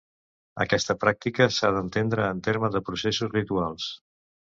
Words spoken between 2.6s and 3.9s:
de processos rituals.